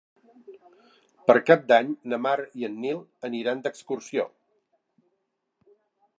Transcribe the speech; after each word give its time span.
Per 1.27 1.35
Cap 1.49 1.67
d'Any 1.71 1.91
na 2.13 2.19
Mar 2.27 2.33
i 2.63 2.67
en 2.69 2.81
Nil 2.87 2.99
aniran 3.31 3.63
d'excursió. 3.69 4.27